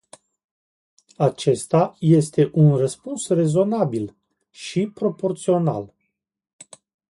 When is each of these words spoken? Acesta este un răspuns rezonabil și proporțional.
Acesta 1.17 1.95
este 1.99 2.49
un 2.53 2.77
răspuns 2.77 3.27
rezonabil 3.27 4.15
și 4.49 4.89
proporțional. 4.93 5.93